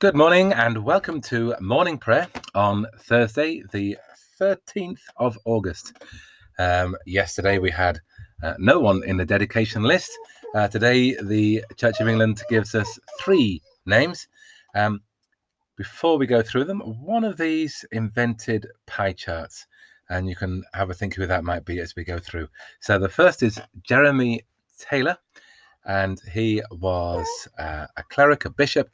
[0.00, 3.98] Good morning and welcome to morning prayer on Thursday, the
[4.40, 5.92] 13th of August.
[6.60, 7.98] Um, yesterday we had
[8.40, 10.12] uh, no one in the dedication list.
[10.54, 14.28] Uh, today, the Church of England gives us three names.
[14.76, 15.00] Um,
[15.74, 19.66] before we go through them, one of these invented pie charts,
[20.10, 22.46] and you can have a think who that might be as we go through.
[22.78, 24.42] So the first is Jeremy
[24.78, 25.18] Taylor,
[25.88, 27.26] and he was
[27.58, 28.90] uh, a cleric, a bishop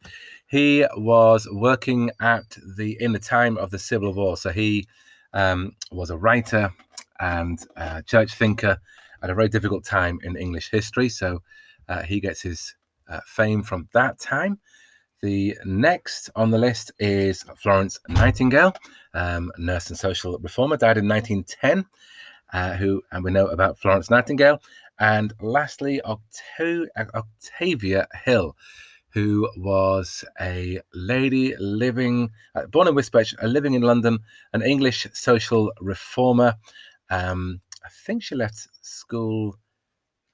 [0.54, 4.36] he was working at the in the time of the Civil War.
[4.36, 4.86] So he
[5.32, 6.72] um, was a writer
[7.18, 8.78] and a church thinker
[9.20, 11.08] at a very difficult time in English history.
[11.08, 11.42] So
[11.88, 12.72] uh, he gets his
[13.08, 14.60] uh, fame from that time.
[15.22, 18.76] The next on the list is Florence Nightingale,
[19.12, 21.84] um, nurse and social reformer, died in 1910.
[22.52, 24.62] Uh, who and we know about Florence Nightingale,
[25.00, 28.54] and lastly Octo- Octavia Hill,
[29.14, 34.18] who was a lady living, uh, born in Wisbech, uh, living in London,
[34.52, 36.56] an English social reformer.
[37.10, 39.56] Um, I think she left school,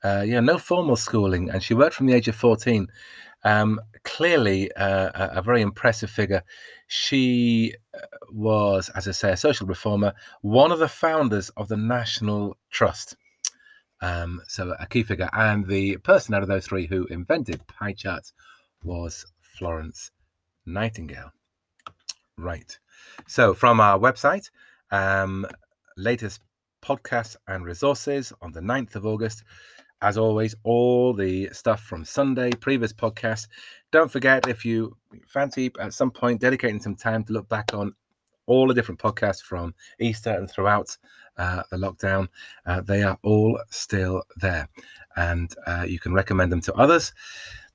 [0.02, 2.88] uh, yeah, no formal schooling, and she worked from the age of 14.
[3.44, 6.42] Um, clearly, uh, a, a, very impressive figure.
[6.88, 7.98] She uh,
[8.30, 13.16] was, as I say, a social reformer, one of the founders of the National Trust.
[14.02, 17.92] Um, so a key figure, and the person out of those three who invented pie
[17.92, 18.33] charts
[18.83, 20.11] was Florence
[20.67, 21.33] Nightingale.
[22.36, 22.78] Right.
[23.27, 24.50] So, from our website,
[24.91, 25.47] um,
[25.97, 26.41] latest
[26.83, 29.45] podcasts and resources on the 9th of August.
[30.03, 33.47] As always, all the stuff from Sunday, previous podcasts.
[33.92, 37.95] Don't forget if you fancy at some point dedicating some time to look back on
[38.47, 40.97] all the different podcasts from Easter and throughout
[41.36, 42.28] uh, the lockdown,
[42.67, 44.69] uh, they are all still there.
[45.17, 47.12] And uh, you can recommend them to others.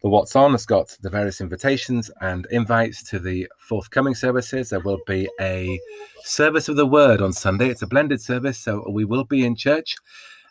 [0.05, 4.69] The What's On has got the various invitations and invites to the forthcoming services.
[4.69, 5.79] There will be a
[6.23, 7.69] service of the word on Sunday.
[7.69, 9.95] It's a blended service, so we will be in church.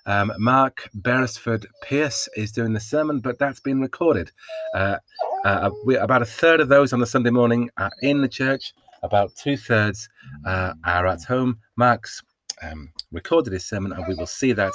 [0.07, 4.33] Um, Mark Beresford Pierce is doing the sermon, but that's been recorded.
[4.75, 4.97] Uh,
[5.45, 8.75] uh, we, about a third of those on the Sunday morning are in the church,
[9.05, 10.09] about two thirds
[10.45, 11.61] uh, are at home.
[11.77, 12.21] Mark's
[12.61, 14.73] um, recorded his sermon, and we will see that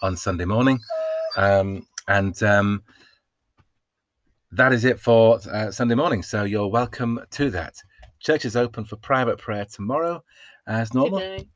[0.00, 0.80] on Sunday morning.
[1.36, 2.82] Um, and um,
[4.52, 6.22] that is it for uh, Sunday morning.
[6.22, 7.74] So you're welcome to that.
[8.20, 10.22] Church is open for private prayer tomorrow,
[10.66, 11.18] as normal.
[11.18, 11.48] Today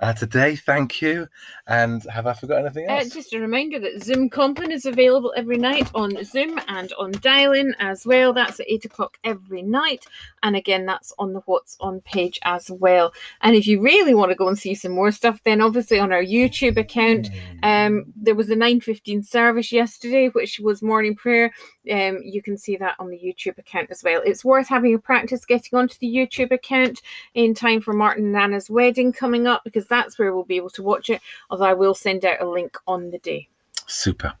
[0.00, 0.56] uh, today.
[0.56, 1.28] Thank you.
[1.66, 3.06] And have I forgot anything uh, else?
[3.06, 7.12] Uh, just a reminder that Zoom Compline is available every night on Zoom and on
[7.12, 8.32] dial-in as well.
[8.32, 10.06] That's at eight o'clock every night,
[10.42, 13.12] and again, that's on the What's On page as well.
[13.40, 16.12] And if you really want to go and see some more stuff, then obviously on
[16.12, 17.58] our YouTube account, hmm.
[17.62, 21.52] um, there was a nine fifteen service yesterday, which was morning prayer.
[21.90, 24.22] Um, you can see that on the YouTube account as well.
[24.24, 27.02] It's worth having a practice getting onto the YouTube account
[27.34, 30.70] in time for Martin and Anna's wedding coming up because that's where we'll be able
[30.70, 31.20] to watch it.
[31.50, 33.48] Although I will send out a link on the day.
[33.86, 34.34] Super.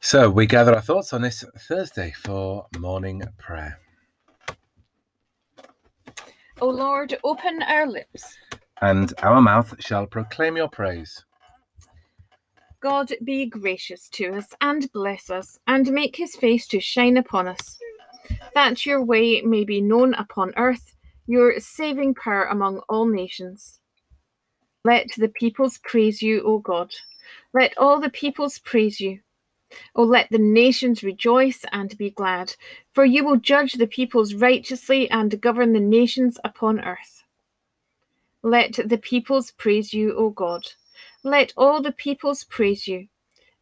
[0.00, 3.78] So we gather our thoughts on this Thursday for morning prayer.
[6.60, 8.36] O Lord, open our lips,
[8.80, 11.24] and our mouth shall proclaim your praise.
[12.80, 17.48] God be gracious to us and bless us, and make his face to shine upon
[17.48, 17.78] us,
[18.54, 20.94] that your way may be known upon earth,
[21.28, 23.78] your saving power among all nations.
[24.82, 26.92] Let the peoples praise you, O God.
[27.52, 29.20] Let all the peoples praise you.
[29.94, 32.54] O let the nations rejoice and be glad,
[32.92, 37.24] for you will judge the peoples righteously and govern the nations upon earth.
[38.42, 40.64] Let the peoples praise you, O God.
[41.22, 43.08] Let all the peoples praise you.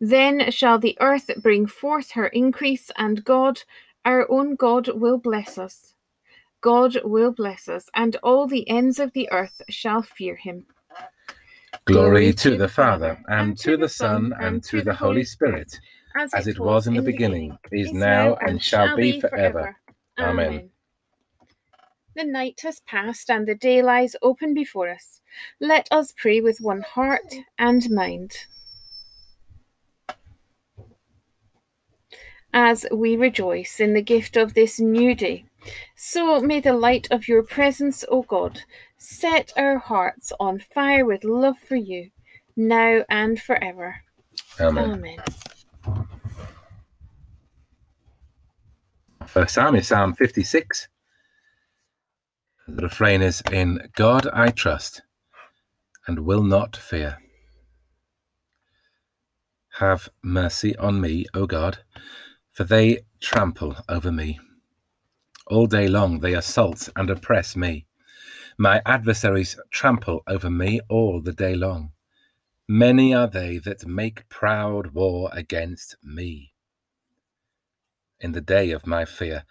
[0.01, 3.63] Then shall the earth bring forth her increase, and God,
[4.05, 5.96] our own God, will bless us.
[6.61, 10.67] God will bless us, and all the ends of the earth shall fear him.
[11.85, 15.79] Glory to the Father, and to the Son, and to the Holy Spirit,
[16.35, 19.77] as it was in the beginning, is now, and shall be forever.
[20.19, 20.71] Amen.
[22.17, 25.21] The night has passed, and the day lies open before us.
[25.61, 28.33] Let us pray with one heart and mind.
[32.55, 35.45] As we rejoice in the gift of this new day,
[35.97, 38.61] so may the light of your presence, O God,
[38.99, 42.11] set our hearts on fire with love for you,
[42.57, 43.97] now and forever.
[44.61, 44.91] Amen.
[44.91, 45.19] Amen.
[49.27, 50.89] First psalm is Psalm 56.
[52.69, 55.03] The refrain is In God I trust
[56.07, 57.19] and will not fear.
[59.79, 61.79] Have mercy on me, O God,
[62.53, 64.39] for they trample over me.
[65.49, 67.87] All day long they assault and oppress me.
[68.59, 71.93] My adversaries trample over me all the day long.
[72.69, 76.53] Many are they that make proud war against me.
[78.19, 79.45] In the day of my fear,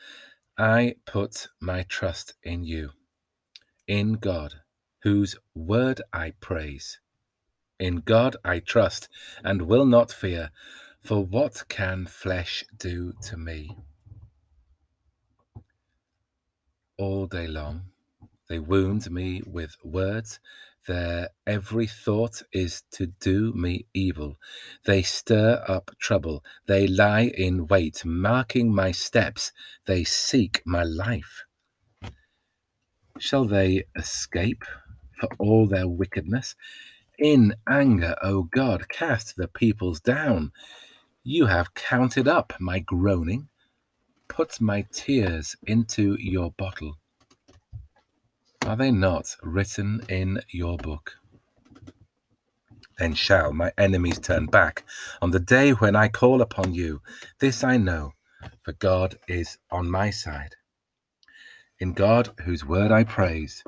[0.58, 2.92] I put my trust in you,
[3.88, 4.56] in God,
[5.04, 7.00] whose word I praise.
[7.80, 9.08] In God I trust
[9.44, 10.52] and will not fear,
[11.02, 13.78] for what can flesh do to me?
[16.98, 17.84] All day long
[18.50, 20.40] they wound me with words
[20.88, 24.38] their every thought is to do me evil.
[24.86, 26.44] They stir up trouble.
[26.68, 29.52] They lie in wait, marking my steps.
[29.88, 31.44] They seek my life.
[33.18, 34.64] Shall they escape
[35.20, 36.56] for all their wickedness?
[37.18, 40.52] In anger, O God, cast the peoples down.
[41.24, 43.48] You have counted up my groaning.
[44.28, 46.98] Put my tears into your bottle.
[48.66, 51.14] Are they not written in your book?
[52.98, 54.84] Then shall my enemies turn back
[55.22, 57.02] on the day when I call upon you.
[57.40, 58.14] This I know,
[58.64, 60.56] for God is on my side.
[61.80, 63.64] In God, whose word I praise,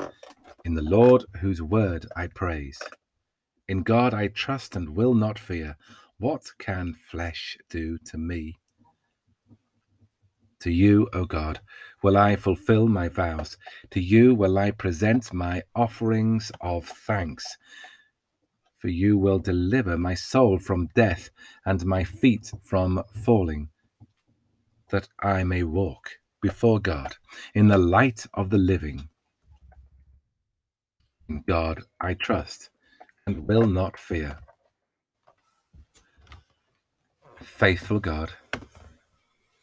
[0.66, 2.80] in the Lord, whose word I praise.
[3.68, 5.76] In God I trust and will not fear.
[6.20, 8.58] What can flesh do to me?
[10.62, 11.60] To you, O God,
[12.02, 13.58] will I fulfill my vows.
[13.92, 17.58] To you will I present my offerings of thanks.
[18.80, 21.30] For you will deliver my soul from death
[21.66, 23.70] and my feet from falling,
[24.90, 26.10] that I may walk
[26.42, 27.16] before God
[27.54, 29.10] in the light of the living.
[31.30, 32.70] In God I trust
[33.26, 34.38] and will not fear.
[37.42, 38.32] Faithful God,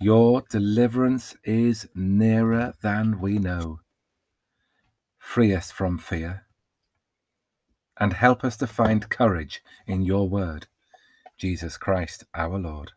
[0.05, 3.81] your deliverance is nearer than we know.
[5.17, 6.45] Free us from fear
[7.99, 10.67] and help us to find courage in your word,
[11.39, 12.93] Jesus Christ our Lord.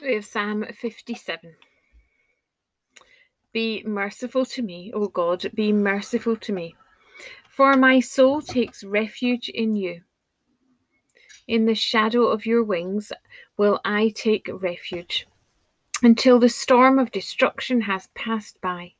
[0.00, 1.56] We have Psalm 57.
[3.52, 6.76] Be merciful to me, O God, be merciful to me,
[7.50, 10.02] for my soul takes refuge in you.
[11.48, 13.12] In the shadow of your wings
[13.56, 15.28] will I take refuge
[16.02, 18.94] until the storm of destruction has passed by.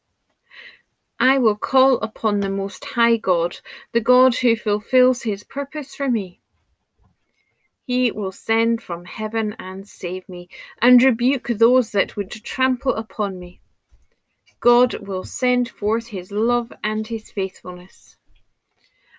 [1.19, 3.59] I will call upon the Most High God,
[3.93, 6.41] the God who fulfills his purpose for me.
[7.85, 10.49] He will send from heaven and save me,
[10.81, 13.61] and rebuke those that would trample upon me.
[14.61, 18.17] God will send forth his love and his faithfulness.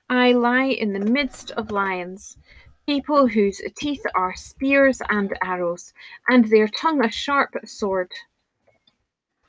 [0.09, 2.37] I lie in the midst of lions
[2.87, 5.93] people whose teeth are spears and arrows,
[6.29, 8.09] and their tongue a sharp sword.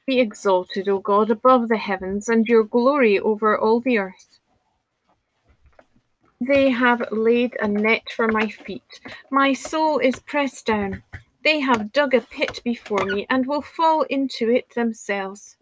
[0.07, 4.41] Be exalted, O God, above the heavens, and your glory over all the earth.
[6.41, 9.01] They have laid a net for my feet.
[9.31, 11.05] My soul is pressed down.
[11.45, 15.57] They have dug a pit before me and will fall into it themselves.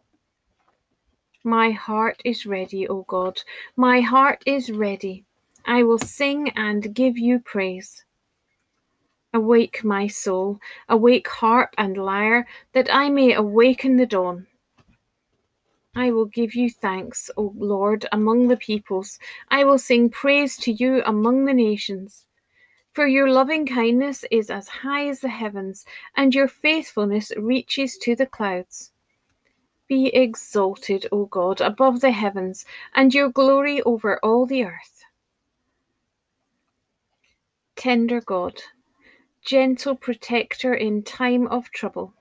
[1.44, 3.38] My heart is ready, O God.
[3.76, 5.26] My heart is ready.
[5.66, 8.04] I will sing and give you praise.
[9.34, 14.46] Awake, my soul, awake harp and lyre, that I may awaken the dawn.
[15.96, 19.18] I will give you thanks, O Lord, among the peoples.
[19.50, 22.26] I will sing praise to you among the nations.
[22.92, 25.84] For your loving kindness is as high as the heavens,
[26.16, 28.92] and your faithfulness reaches to the clouds.
[29.88, 34.95] Be exalted, O God, above the heavens, and your glory over all the earth.
[37.76, 38.60] Tender God,
[39.44, 42.14] gentle protector in time of trouble,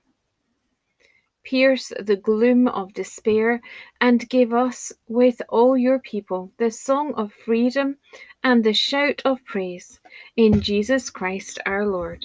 [1.44, 3.60] pierce the gloom of despair
[4.00, 7.96] and give us, with all your people, the song of freedom
[8.44, 9.98] and the shout of praise
[10.36, 12.24] in Jesus Christ our Lord.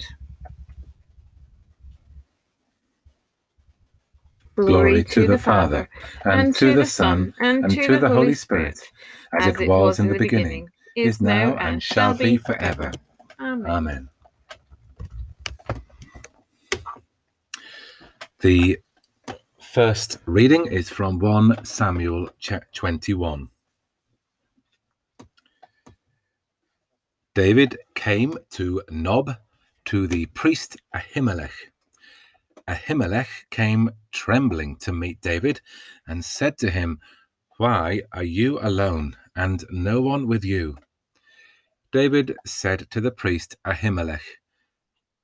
[4.56, 5.88] Glory to the Father,
[6.24, 8.78] and to the Son, and to the Holy Spirit,
[9.40, 12.92] as it was in the beginning, is now, and shall be forever.
[13.42, 13.66] Amen.
[13.66, 14.08] Amen.
[18.38, 18.78] The
[19.60, 22.28] first reading is from 1 Samuel
[22.72, 23.48] 21.
[27.34, 29.36] David came to Nob
[29.86, 31.72] to the priest Ahimelech.
[32.68, 35.60] Ahimelech came trembling to meet David
[36.06, 37.00] and said to him,
[37.58, 40.76] Why are you alone and no one with you?
[41.92, 44.40] David said to the priest Ahimelech,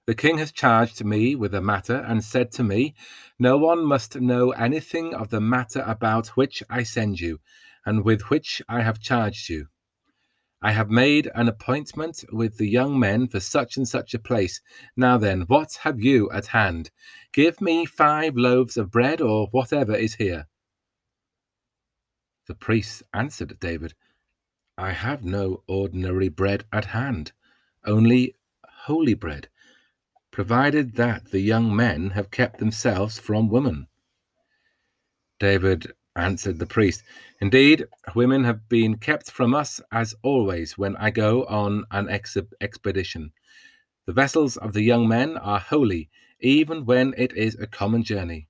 [0.07, 2.95] The king has charged me with the matter and said to me,
[3.39, 7.41] No one must know anything of the matter about which I send you,
[7.87, 9.69] and with which I have charged you.
[10.61, 14.61] I have made an appointment with the young men for such and such a place.
[14.95, 16.91] Now then, what have you at hand?
[17.33, 20.49] Give me five loaves of bread, or whatever is here.
[22.47, 23.95] The priest answered David,
[24.79, 27.33] I have no ordinary bread at hand,
[27.85, 28.37] only
[28.85, 29.49] holy bread
[30.31, 33.89] provided that the young men have kept themselves from women.
[35.41, 37.03] David answered the priest,
[37.41, 42.37] Indeed, women have been kept from us as always when I go on an ex-
[42.61, 43.33] expedition.
[44.07, 46.09] The vessels of the young men are holy,
[46.39, 48.49] even when it is a common journey.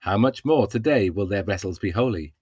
[0.00, 2.34] How much more today will their vessels be holy?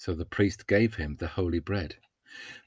[0.00, 1.96] So the priest gave him the holy bread,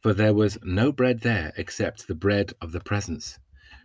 [0.03, 3.39] for there was no bread there except the bread of the presence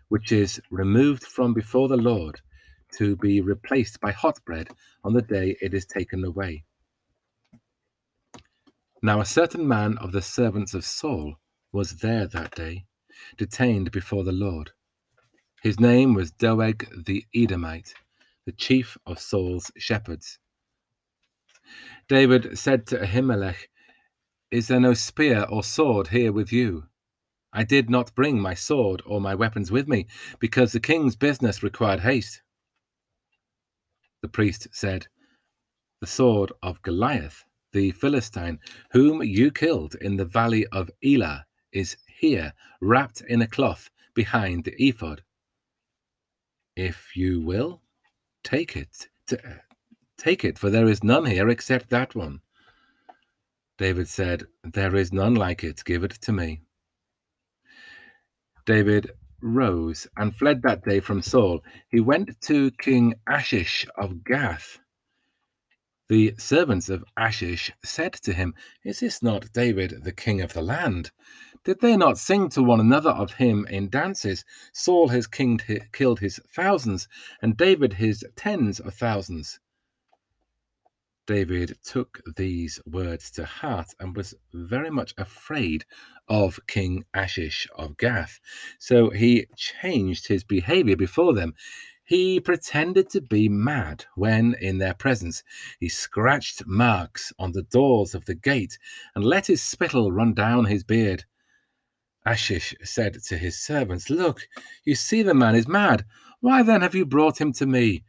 [0.09, 2.43] which is removed from before the Lord
[2.99, 4.69] to be replaced by hot bread
[5.02, 6.64] on the day it is taken away.
[9.02, 11.37] Now a certain man of the servants of Saul
[11.73, 12.85] was there that day,
[13.38, 14.73] detained before the Lord.
[15.62, 17.95] His name was Doeg the Edomite,
[18.45, 20.38] the chief of Saul's shepherds.
[22.09, 23.69] David said to Ahimelech,
[24.51, 26.85] Is there no spear or sword here with you?
[27.53, 30.07] I did not bring my sword or my weapons with me,
[30.39, 32.43] because the king's business required haste.
[34.23, 35.07] The priest said,
[36.01, 38.59] The sword of Goliath, the Philistine,
[38.93, 44.65] whom you killed in the valley of Elah, is here, wrapped in a cloth behind
[44.65, 45.23] the ephod.
[46.77, 47.83] If you will,
[48.43, 49.09] take it.
[50.19, 52.41] Take it, for there is none here except that one.
[53.79, 55.85] David said, There is none like it.
[55.85, 56.63] Give it to me.
[58.67, 61.63] David rose and fled that day from Saul.
[61.89, 64.81] He went to King Achish of Gath.
[66.09, 70.63] The servants of Achish said to him, Is this not David, the king of the
[70.63, 71.13] land?
[71.65, 74.45] Did they not sing to one another of him in dances?
[74.73, 77.09] Saul has killed his thousands,
[77.41, 79.61] and David his tens of thousands.
[81.29, 85.85] David took these words to heart and was very much afraid
[86.27, 88.41] of King Achish of Gath.
[88.79, 91.53] So he changed his behavior before them.
[92.03, 95.43] He pretended to be mad when, in their presence,
[95.79, 98.79] he scratched marks on the doors of the gate
[99.15, 101.27] and let his spittle run down his beard.
[102.25, 104.49] Achish said to his servants, Look,
[104.83, 106.07] you see the man is mad.
[106.41, 108.05] Why then have you brought him to me?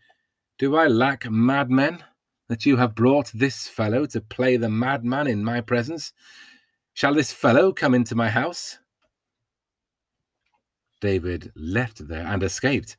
[0.57, 2.01] Do I lack madmen?
[2.49, 6.11] That you have brought this fellow to play the madman in my presence?
[6.93, 8.79] Shall this fellow come into my house?
[10.99, 12.97] David left there and escaped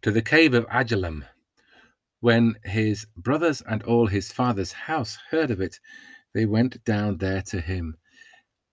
[0.00, 1.24] to the cave of Adullam.
[2.20, 5.80] When his brothers and all his father's house heard of it,
[6.32, 7.96] they went down there to him.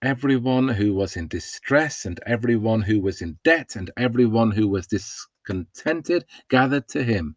[0.01, 4.88] Everyone who was in distress, and everyone who was in debt, and everyone who was
[4.88, 7.36] discontented gathered to him,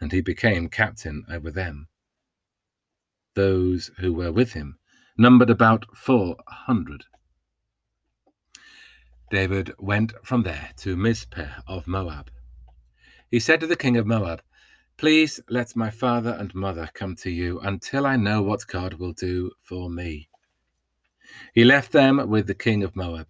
[0.00, 1.89] and he became captain over them
[3.34, 4.78] those who were with him
[5.16, 7.04] numbered about 400.
[9.30, 12.30] David went from there to Mizpeh of Moab.
[13.30, 14.42] He said to the king of Moab,
[14.96, 19.12] Please let my father and mother come to you until I know what God will
[19.12, 20.28] do for me.
[21.54, 23.28] He left them with the king of Moab,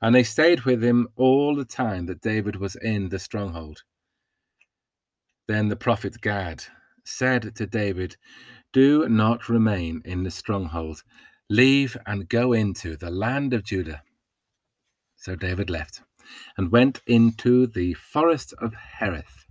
[0.00, 3.82] and they stayed with him all the time that David was in the stronghold.
[5.46, 6.64] Then the prophet Gad
[7.04, 8.16] said to David,
[8.72, 11.02] do not remain in the stronghold.
[11.50, 14.02] Leave and go into the land of Judah.
[15.16, 16.02] So David left
[16.56, 19.44] and went into the forest of Hereth.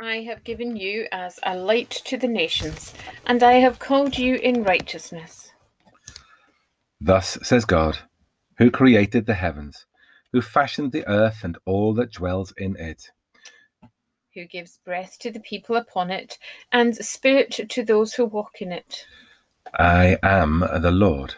[0.00, 2.92] I have given you as a light to the nations,
[3.26, 5.52] and I have called you in righteousness.
[7.00, 7.98] Thus says God,
[8.58, 9.86] who created the heavens,
[10.32, 13.10] who fashioned the earth and all that dwells in it
[14.34, 16.38] who gives breath to the people upon it,
[16.72, 19.06] and spirit to those who walk in it.
[19.78, 21.34] I am the Lord,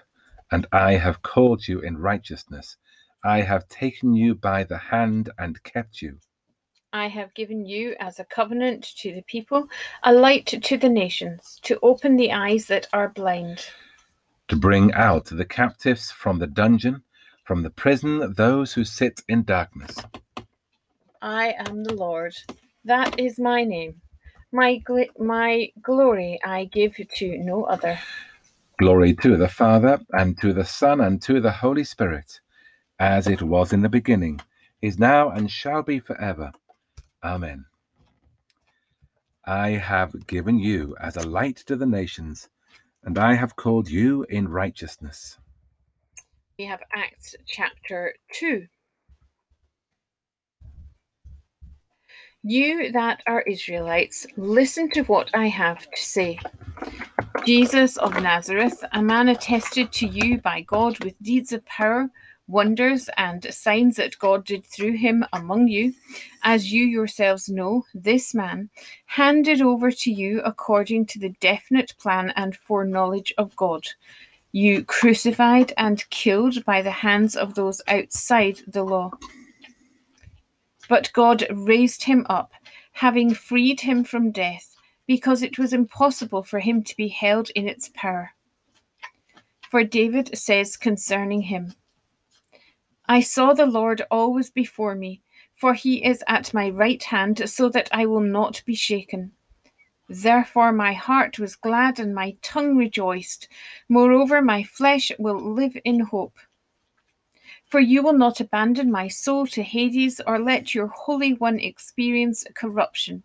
[0.50, 2.76] and I have called you in righteousness.
[3.24, 6.18] I have taken you by the hand and kept you.
[6.92, 9.68] I have given you as a covenant to the people,
[10.04, 13.66] a light to the nations, to open the eyes that are blind,
[14.48, 17.02] to bring out the captives from the dungeon,
[17.44, 19.96] from the prison those who sit in darkness.
[21.22, 22.36] I am the Lord,
[22.84, 24.02] that is my name.
[24.52, 27.98] My, gl- my glory I give to no other.
[28.78, 32.40] Glory to the Father, and to the Son, and to the Holy Spirit,
[32.98, 34.40] as it was in the beginning,
[34.82, 36.52] is now, and shall be forever.
[37.24, 37.66] Amen.
[39.46, 42.48] I have given you as a light to the nations,
[43.04, 45.38] and I have called you in righteousness.
[46.58, 48.66] We have Acts chapter 2.
[52.46, 56.38] You that are Israelites, listen to what I have to say.
[57.46, 62.10] Jesus of Nazareth, a man attested to you by God with deeds of power,
[62.46, 65.94] wonders, and signs that God did through him among you,
[66.42, 68.68] as you yourselves know, this man,
[69.06, 73.86] handed over to you according to the definite plan and foreknowledge of God,
[74.52, 79.12] you crucified and killed by the hands of those outside the law
[80.88, 82.52] but God raised him up,
[82.92, 84.76] having freed him from death,
[85.06, 88.32] because it was impossible for him to be held in its power.
[89.70, 91.74] For David says concerning him,
[93.06, 95.20] I saw the Lord always before me,
[95.56, 99.32] for he is at my right hand, so that I will not be shaken.
[100.08, 103.48] Therefore my heart was glad and my tongue rejoiced.
[103.88, 106.36] Moreover, my flesh will live in hope.
[107.74, 112.44] For you will not abandon my soul to Hades or let your Holy One experience
[112.54, 113.24] corruption.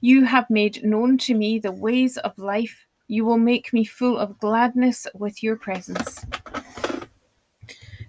[0.00, 2.88] You have made known to me the ways of life.
[3.06, 6.26] You will make me full of gladness with your presence.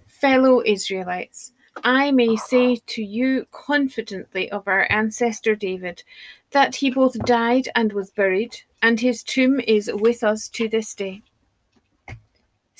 [0.08, 1.52] Fellow Israelites,
[1.84, 6.02] I may say to you confidently of our ancestor David
[6.50, 10.96] that he both died and was buried, and his tomb is with us to this
[10.96, 11.22] day.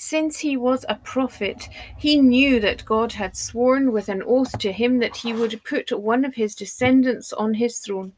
[0.02, 4.72] Since he was a prophet, he knew that God had sworn with an oath to
[4.72, 8.14] him that he would put one of his descendants on his throne.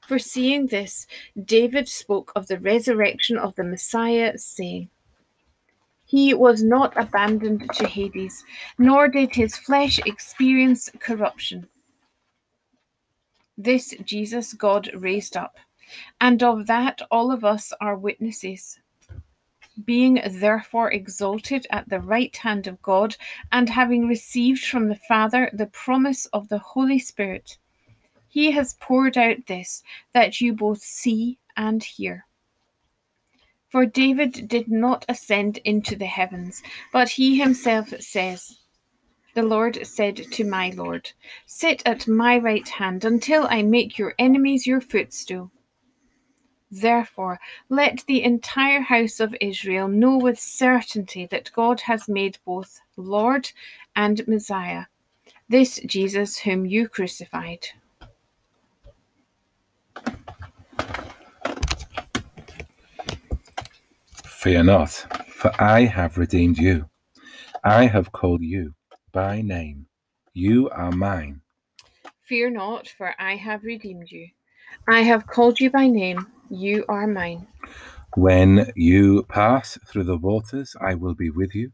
[0.00, 1.06] Foreseeing this,
[1.44, 4.88] David spoke of the resurrection of the Messiah, saying,
[6.06, 8.42] He was not abandoned to Hades,
[8.78, 11.68] nor did his flesh experience corruption.
[13.58, 15.58] This Jesus God raised up,
[16.18, 18.78] and of that all of us are witnesses
[19.84, 23.16] being therefore exalted at the right hand of God,
[23.52, 27.58] and having received from the Father the promise of the Holy Spirit,
[28.28, 32.26] he has poured out this that you both see and hear.
[33.68, 36.62] For David did not ascend into the heavens,
[36.92, 38.60] but he himself says,
[39.34, 41.12] The Lord said to my Lord,
[41.46, 45.50] Sit at my right hand until I make your enemies your footstool.
[46.80, 52.80] Therefore, let the entire house of Israel know with certainty that God has made both
[52.98, 53.50] Lord
[53.94, 54.84] and Messiah,
[55.48, 57.66] this Jesus whom you crucified.
[64.24, 64.90] Fear not,
[65.28, 66.90] for I have redeemed you.
[67.64, 68.74] I have called you
[69.12, 69.86] by name.
[70.34, 71.40] You are mine.
[72.24, 74.28] Fear not, for I have redeemed you.
[74.88, 76.26] I have called you by name.
[76.48, 77.46] You are mine.
[78.14, 81.72] When you pass through the waters, I will be with you.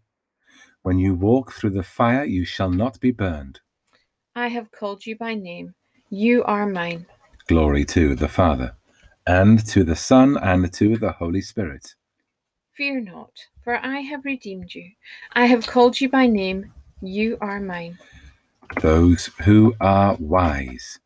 [0.83, 3.61] When you walk through the fire, you shall not be burned.
[4.35, 5.75] I have called you by name.
[6.11, 7.07] You are mine.
[7.47, 8.77] Glory to the Father,
[9.27, 11.95] and to the Son, and to the Holy Spirit.
[12.75, 14.91] Fear not, for I have redeemed you.
[15.35, 16.73] I have called you by name.
[17.03, 17.99] You are mine.
[18.81, 20.99] Those who are wise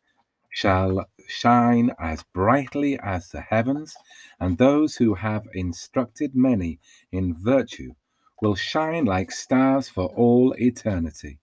[0.57, 3.95] shall shine as brightly as the heavens,
[4.39, 6.79] and those who have instructed many
[7.11, 7.93] in virtue
[8.41, 11.37] will shine like stars for all eternity.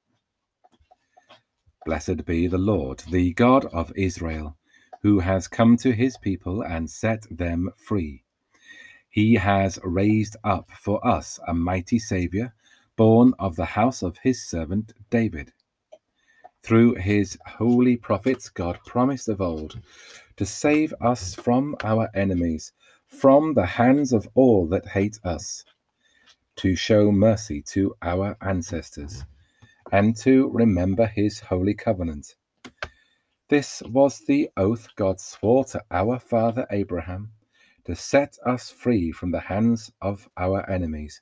[1.87, 4.57] Blessed be the Lord, the God of Israel,
[5.03, 8.25] who has come to his people and set them free.
[9.09, 12.53] He has raised up for us a mighty Saviour,
[12.97, 15.53] born of the house of his servant David
[16.65, 19.79] through his holy prophets, God promised of old
[20.37, 22.73] to save us from our enemies,
[23.07, 25.65] from the hands of all that hate us,
[26.57, 29.25] to show mercy to our ancestors,
[29.93, 32.35] and to remember his holy covenant.
[33.51, 37.33] This was the oath God swore to our father Abraham
[37.85, 41.21] to set us free from the hands of our enemies,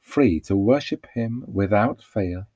[0.00, 2.46] free to worship him without fail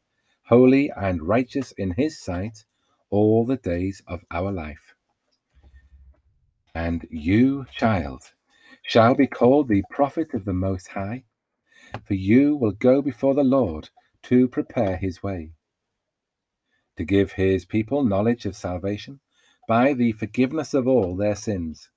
[0.53, 2.67] holy and righteous in his sight
[3.09, 4.95] all the days of our life.
[6.75, 8.23] And you, child,
[8.83, 11.25] shall be called the prophet of the Most High,
[12.05, 13.89] for you will go before the Lord
[14.25, 15.53] to prepare his way,
[16.99, 19.21] to give his people knowledge of salvation
[19.67, 21.89] by the forgiveness of all their sins,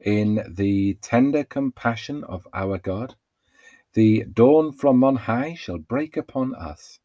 [0.00, 3.16] In the tender compassion of our God,
[3.94, 6.98] the dawn from on high shall break upon us,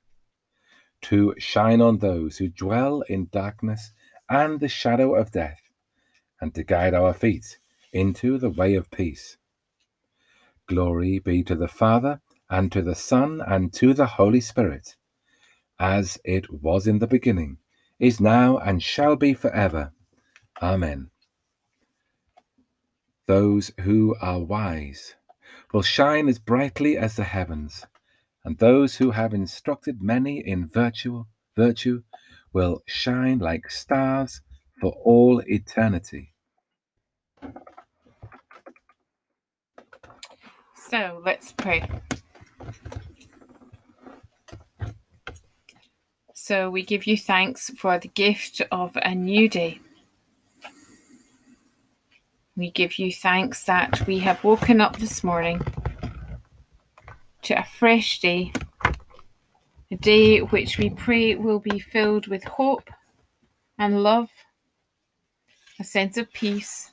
[1.01, 3.91] to shine on those who dwell in darkness
[4.29, 5.61] and the shadow of death,
[6.39, 7.59] and to guide our feet
[7.91, 9.37] into the way of peace.
[10.67, 14.95] Glory be to the Father, and to the Son, and to the Holy Spirit,
[15.79, 17.57] as it was in the beginning,
[17.99, 19.91] is now, and shall be forever.
[20.61, 21.09] Amen.
[23.27, 25.15] Those who are wise
[25.75, 27.85] will shine as brightly as the heavens,
[28.45, 32.01] and those who have instructed many in virtue, virtue
[32.53, 34.39] will shine like stars
[34.79, 36.33] for all eternity.
[40.89, 41.85] So let's pray.
[46.33, 49.81] So we give you thanks for the gift of a new day.
[52.57, 55.59] We give you thanks that we have woken up this morning
[57.41, 58.53] to a fresh day,
[59.91, 62.89] a day which we pray will be filled with hope
[63.77, 64.29] and love,
[65.81, 66.91] a sense of peace,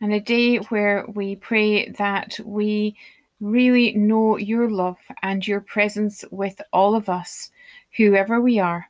[0.00, 2.96] and a day where we pray that we
[3.40, 7.50] really know your love and your presence with all of us,
[7.98, 8.88] whoever we are,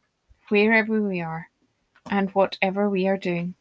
[0.49, 1.49] wherever we are,
[2.11, 3.55] and whatever we are doing.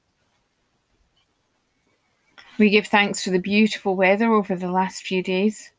[2.58, 5.72] We give thanks for the beautiful weather over the last few days.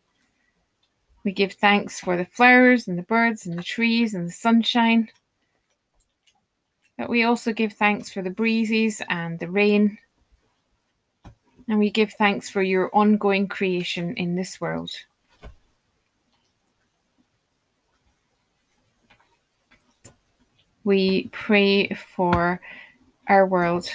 [1.25, 5.11] We give thanks for the flowers and the birds and the trees and the sunshine.
[6.97, 9.99] But we also give thanks for the breezes and the rain
[11.69, 14.91] and we give thanks for your ongoing creation in this world.
[20.89, 22.63] We pray for
[23.29, 23.91] our world,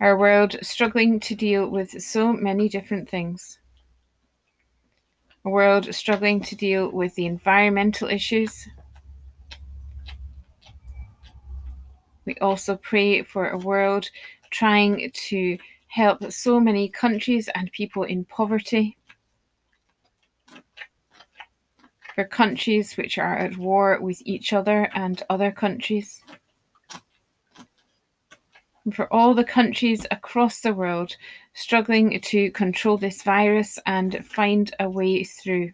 [0.00, 3.60] our world struggling to deal with so many different things.
[5.44, 8.66] A world struggling to deal with the environmental issues.
[12.24, 14.10] We also pray for a world
[14.50, 18.97] trying to help so many countries and people in poverty.
[22.18, 26.20] For countries which are at war with each other and other countries.
[28.84, 31.16] And for all the countries across the world
[31.54, 35.70] struggling to control this virus and find a way through.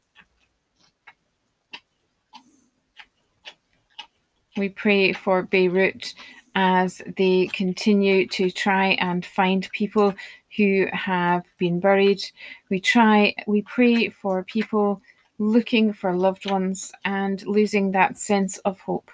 [4.59, 6.13] We pray for Beirut
[6.55, 10.15] as they continue to try and find people
[10.59, 12.23] who have been buried.
[12.69, 15.01] We try, we pray for people
[15.39, 19.11] looking for loved ones and losing that sense of hope.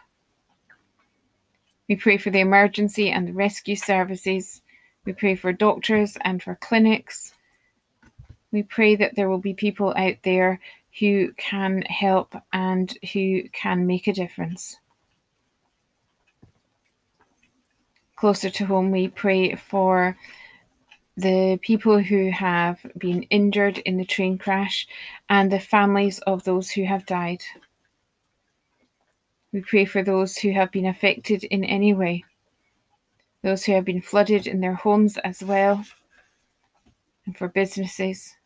[1.89, 4.63] We pray for the emergency and the rescue services.
[5.05, 7.35] We pray for doctors and for clinics.
[8.53, 10.61] We pray that there will be people out there
[10.99, 14.79] who can help and who can make a difference.
[18.21, 20.15] closer to home, we pray for
[21.21, 24.87] the people who have been injured in the train crash
[25.29, 27.43] and the families of those who have died.
[29.53, 32.25] We pray for those who have been affected in any way,
[33.43, 35.85] those who have been flooded in their homes as well,
[37.27, 38.37] and for businesses.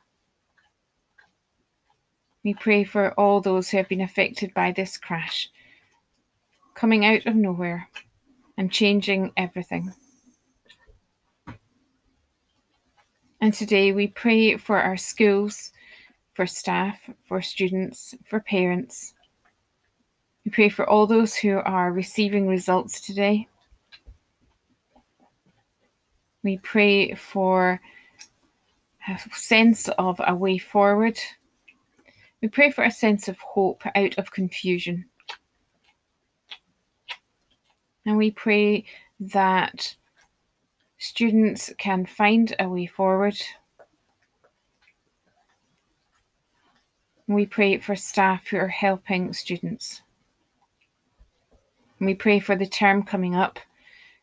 [2.43, 5.49] We pray for all those who have been affected by this crash,
[6.75, 7.89] coming out of nowhere
[8.59, 9.93] and changing everything.
[13.45, 15.71] And today we pray for our schools,
[16.33, 19.13] for staff, for students, for parents.
[20.47, 23.47] We pray for all those who are receiving results today.
[26.43, 27.83] We pray for
[29.07, 31.21] a sense of a way forward.
[32.41, 35.05] We pray for a sense of hope out of confusion.
[38.07, 38.87] And we pray
[39.21, 39.97] that
[41.05, 43.37] students can find a way forward.
[47.27, 50.01] We pray for staff who are helping students.
[52.01, 53.59] We pray for the term coming up.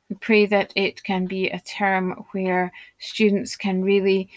[0.09, 4.29] We pray that it can be a term where students can really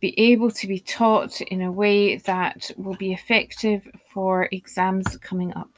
[0.00, 5.54] be able to be taught in a way that will be effective for exams coming
[5.54, 5.70] up.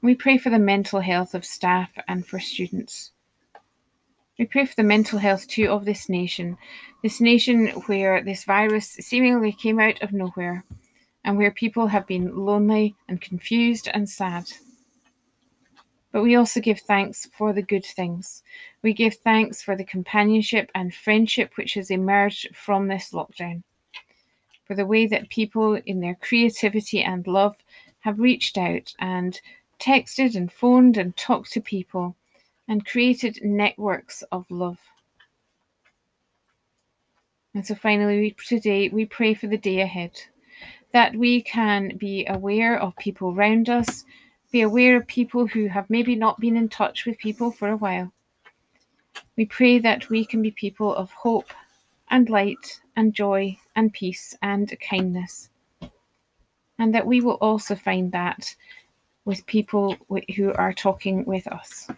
[0.00, 3.12] We pray for the mental health of staff and for students.
[4.38, 6.56] We pray for the mental health too of this nation,
[7.02, 10.64] this nation where this virus seemingly came out of nowhere
[11.24, 14.44] and where people have been lonely and confused and sad.
[16.12, 18.42] but we also give thanks for the good things.
[18.82, 23.62] We give thanks for the companionship and friendship which has emerged from this lockdown,
[24.66, 27.56] for the way that people, in their creativity and love,
[28.00, 29.40] have reached out and
[29.78, 32.16] texted and phoned and talked to people
[32.68, 34.78] and created networks of love.
[37.54, 40.12] And so finally, we, today we pray for the day ahead
[40.92, 44.04] that we can be aware of people around us,
[44.52, 47.76] be aware of people who have maybe not been in touch with people for a
[47.76, 48.12] while.
[49.36, 51.52] We pray that we can be people of hope
[52.10, 55.50] and light and joy and peace and kindness.
[56.78, 58.54] And that we will also find that
[59.24, 59.96] with people
[60.36, 61.88] who are talking with us.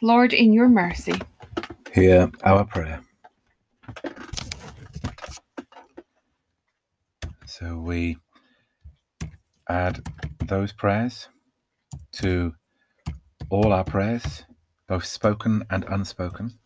[0.00, 1.20] Lord, in your mercy,
[1.92, 3.00] hear our prayer.
[7.46, 8.18] So we
[9.68, 10.06] add
[10.46, 11.28] those prayers
[12.12, 12.54] to
[13.50, 14.44] all our prayers,
[14.86, 16.58] both spoken and unspoken.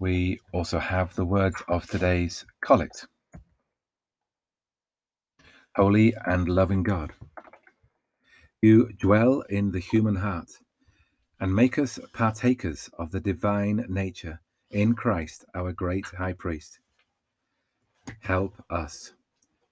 [0.00, 3.06] We also have the words of today's collect.
[5.76, 7.12] Holy and loving God,
[8.62, 10.50] you dwell in the human heart
[11.38, 14.40] and make us partakers of the divine nature
[14.70, 16.78] in Christ, our great high priest.
[18.20, 19.12] Help us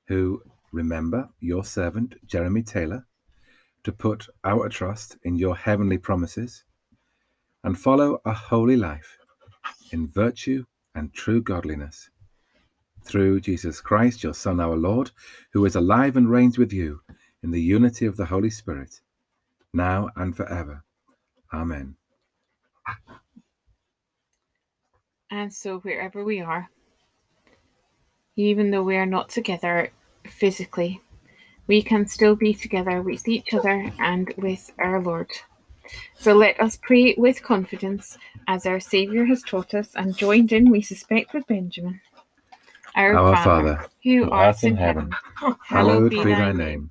[0.06, 0.42] who
[0.72, 3.06] remember your servant Jeremy Taylor
[3.84, 6.64] to put our trust in your heavenly promises
[7.62, 9.18] and follow a holy life
[9.92, 12.10] in virtue and true godliness.
[13.04, 15.10] Through Jesus Christ, your Son, our Lord,
[15.52, 17.00] who is alive and reigns with you
[17.44, 19.00] in the unity of the Holy Spirit,
[19.74, 20.82] now and forever.
[21.52, 21.94] Amen.
[25.30, 26.70] And so, wherever we are,
[28.36, 29.90] even though we are not together
[30.26, 31.02] physically,
[31.66, 35.30] we can still be together with each other and with our Lord.
[36.14, 38.16] So let us pray with confidence
[38.48, 42.00] as our Saviour has taught us and joined in, we suspect, with Benjamin.
[42.96, 46.90] Our, our Father, Father, who art in heaven, heaven hallowed be thy name.